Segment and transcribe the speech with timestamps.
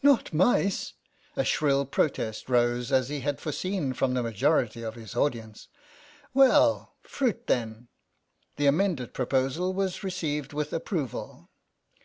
[0.00, 0.92] "Not mice!"
[1.34, 5.66] A shrill protest rose, as he had foreseen, from the majority of his audience."
[6.34, 7.88] Well, fruit, then."
[8.58, 11.50] The amended proposal was received with approval.